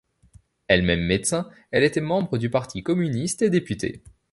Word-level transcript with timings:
Elle-même 0.67 1.03
médecin, 1.05 1.47
elle 1.69 1.83
était 1.83 2.01
membre 2.01 2.39
du 2.39 2.49
Parti 2.49 2.81
communiste 2.81 3.43
et 3.43 3.51
député. 3.51 4.01